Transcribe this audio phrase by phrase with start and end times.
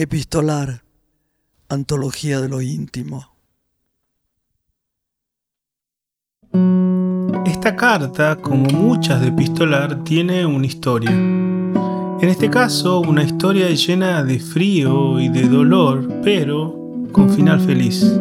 [0.00, 0.84] Epistolar,
[1.68, 3.32] Antología de lo íntimo.
[7.44, 11.10] Esta carta, como muchas de Epistolar, tiene una historia.
[11.10, 16.78] En este caso, una historia llena de frío y de dolor, pero
[17.10, 18.20] con final feliz.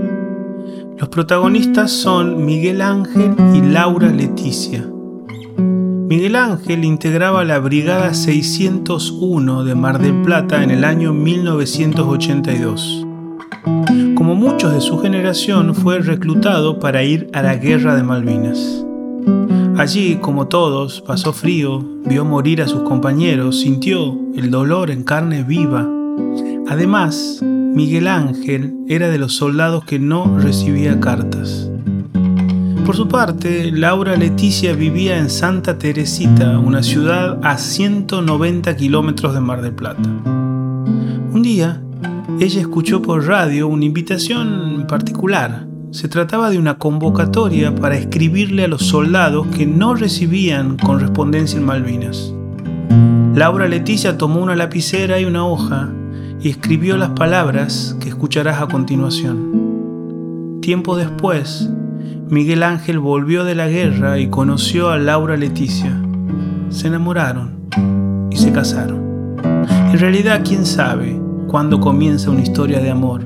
[0.97, 4.96] Los protagonistas son Miguel Ángel y Laura Leticia.
[6.07, 13.05] Miguel Ángel integraba la Brigada 601 de Mar del Plata en el año 1982.
[14.15, 18.85] Como muchos de su generación, fue reclutado para ir a la Guerra de Malvinas.
[19.77, 25.43] Allí, como todos, pasó frío, vio morir a sus compañeros, sintió el dolor en carne
[25.43, 25.85] viva.
[26.69, 31.69] Además, Miguel Ángel era de los soldados que no recibía cartas.
[32.87, 39.41] Por su parte, Laura Leticia vivía en Santa Teresita, una ciudad a 190 kilómetros de
[39.41, 40.09] Mar del Plata.
[40.09, 41.81] Un día,
[42.39, 45.67] ella escuchó por radio una invitación particular.
[45.91, 51.65] Se trataba de una convocatoria para escribirle a los soldados que no recibían correspondencia en
[51.65, 52.33] Malvinas.
[53.35, 55.91] Laura Leticia tomó una lapicera y una hoja
[56.39, 59.67] y escribió las palabras que escucharás a continuación.
[60.61, 61.69] Tiempo después,
[62.29, 65.97] Miguel Ángel volvió de la guerra y conoció a Laura Leticia.
[66.69, 67.69] Se enamoraron
[68.29, 69.37] y se casaron.
[69.65, 73.23] En realidad, quién sabe cuándo comienza una historia de amor.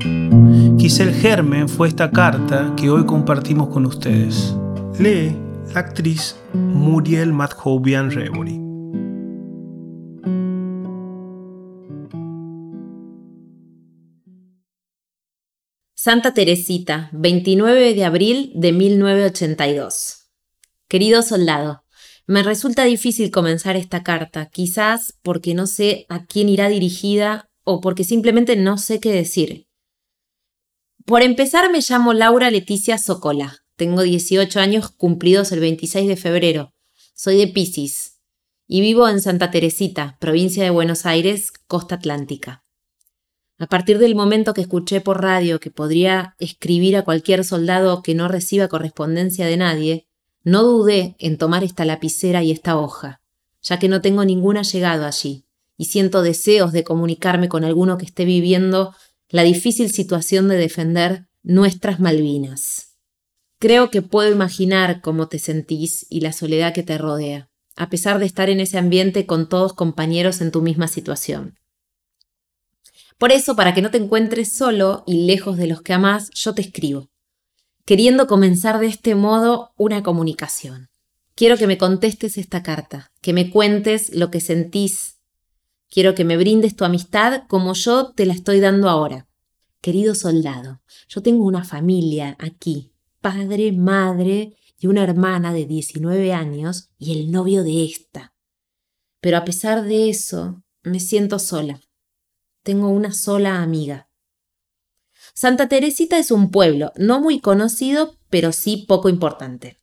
[0.78, 4.56] Quizá el germen fue esta carta que hoy compartimos con ustedes.
[5.00, 5.36] Lee
[5.74, 8.61] la actriz Muriel Madhoubian Revery.
[16.04, 20.32] Santa Teresita, 29 de abril de 1982.
[20.88, 21.84] Querido soldado,
[22.26, 27.80] me resulta difícil comenzar esta carta, quizás porque no sé a quién irá dirigida o
[27.80, 29.68] porque simplemente no sé qué decir.
[31.04, 33.58] Por empezar, me llamo Laura Leticia Socola.
[33.76, 36.74] Tengo 18 años cumplidos el 26 de febrero.
[37.14, 38.18] Soy de Pisis
[38.66, 42.61] y vivo en Santa Teresita, provincia de Buenos Aires, costa atlántica.
[43.62, 48.12] A partir del momento que escuché por radio que podría escribir a cualquier soldado que
[48.12, 50.08] no reciba correspondencia de nadie,
[50.42, 53.20] no dudé en tomar esta lapicera y esta hoja,
[53.62, 55.44] ya que no tengo ningún allegado allí,
[55.76, 58.96] y siento deseos de comunicarme con alguno que esté viviendo
[59.28, 62.96] la difícil situación de defender nuestras Malvinas.
[63.60, 68.18] Creo que puedo imaginar cómo te sentís y la soledad que te rodea, a pesar
[68.18, 71.61] de estar en ese ambiente con todos compañeros en tu misma situación.
[73.22, 76.56] Por eso, para que no te encuentres solo y lejos de los que amás, yo
[76.56, 77.08] te escribo,
[77.84, 80.88] queriendo comenzar de este modo una comunicación.
[81.36, 85.20] Quiero que me contestes esta carta, que me cuentes lo que sentís.
[85.88, 89.28] Quiero que me brindes tu amistad como yo te la estoy dando ahora.
[89.80, 92.90] Querido soldado, yo tengo una familia aquí,
[93.20, 98.34] padre, madre y una hermana de 19 años y el novio de esta.
[99.20, 101.80] Pero a pesar de eso, me siento sola
[102.62, 104.08] tengo una sola amiga.
[105.34, 109.80] Santa Teresita es un pueblo no muy conocido, pero sí poco importante.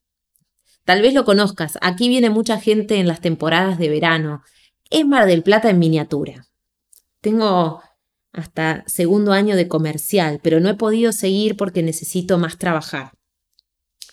[0.86, 4.44] Tal vez lo conozcas, aquí viene mucha gente en las temporadas de verano.
[4.90, 6.48] Es Mar del Plata en miniatura.
[7.22, 7.82] Tengo
[8.32, 13.12] hasta segundo año de comercial, pero no he podido seguir porque necesito más trabajar.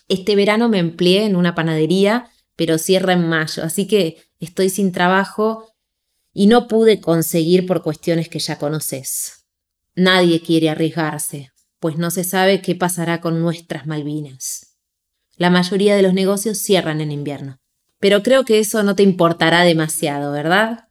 [0.07, 4.91] Este verano me empleé en una panadería, pero cierra en mayo, así que estoy sin
[4.91, 5.73] trabajo
[6.39, 9.47] y no pude conseguir por cuestiones que ya conoces.
[9.95, 14.77] Nadie quiere arriesgarse, pues no se sabe qué pasará con nuestras Malvinas.
[15.37, 17.57] La mayoría de los negocios cierran en invierno.
[17.97, 20.89] Pero creo que eso no te importará demasiado, ¿verdad?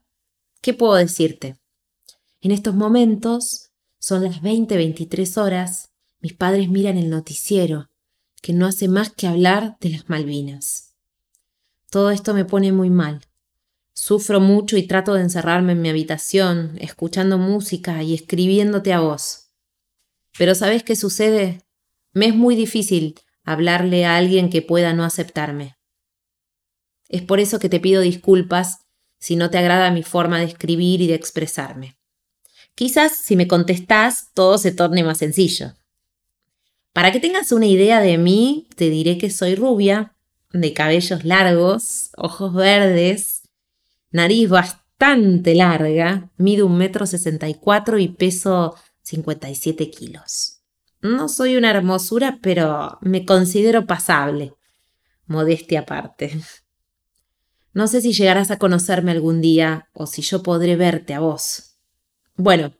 [0.62, 1.54] ¿Qué puedo decirte?
[2.40, 3.70] En estos momentos
[4.00, 5.90] son las 20-23 horas.
[6.18, 7.88] Mis padres miran el noticiero,
[8.42, 10.96] que no hace más que hablar de las Malvinas.
[11.88, 13.20] Todo esto me pone muy mal.
[13.98, 19.48] Sufro mucho y trato de encerrarme en mi habitación, escuchando música y escribiéndote a vos.
[20.36, 21.62] Pero ¿sabes qué sucede?
[22.12, 25.78] Me es muy difícil hablarle a alguien que pueda no aceptarme.
[27.08, 28.80] Es por eso que te pido disculpas
[29.18, 31.96] si no te agrada mi forma de escribir y de expresarme.
[32.74, 35.72] Quizás si me contestás todo se torne más sencillo.
[36.92, 40.14] Para que tengas una idea de mí, te diré que soy rubia,
[40.52, 43.45] de cabellos largos, ojos verdes,
[44.10, 50.62] nariz bastante larga, mide un metro sesenta y cuatro y peso 57 kilos.
[51.02, 54.54] No soy una hermosura, pero me considero pasable.
[55.26, 56.40] Modestia aparte.
[57.72, 61.76] No sé si llegarás a conocerme algún día o si yo podré verte a vos.
[62.36, 62.72] Bueno,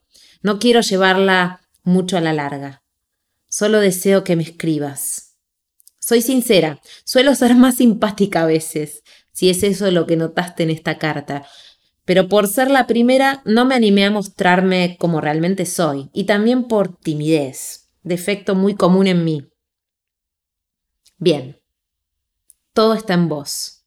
[0.43, 2.85] No quiero llevarla mucho a la larga.
[3.49, 5.26] Solo deseo que me escribas.
[6.07, 10.71] Soy sincera, suelo ser más simpática a veces, si es eso lo que notaste en
[10.71, 11.45] esta carta,
[12.05, 16.69] pero por ser la primera no me animé a mostrarme como realmente soy, y también
[16.69, 19.49] por timidez, defecto muy común en mí.
[21.19, 21.61] Bien,
[22.73, 23.85] todo está en vos.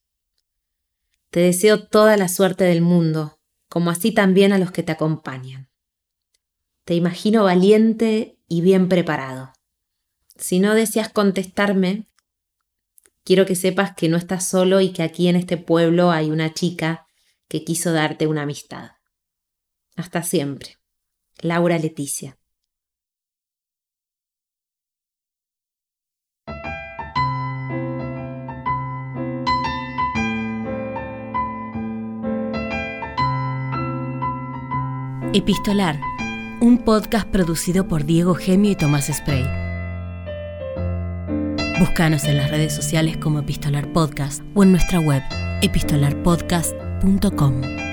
[1.30, 3.40] Te deseo toda la suerte del mundo,
[3.70, 5.70] como así también a los que te acompañan.
[6.84, 9.54] Te imagino valiente y bien preparado.
[10.40, 12.08] Si no deseas contestarme,
[13.26, 16.54] quiero que sepas que no estás solo y que aquí en este pueblo hay una
[16.54, 17.08] chica
[17.50, 18.92] que quiso darte una amistad.
[19.98, 20.78] Hasta siempre.
[21.42, 22.38] Laura Leticia.
[35.34, 36.00] Epistolar,
[36.62, 39.59] un podcast producido por Diego Gemio y Tomás Spray.
[41.80, 45.24] Búscanos en las redes sociales como Epistolar Podcast o en nuestra web
[45.62, 47.89] epistolarpodcast.com.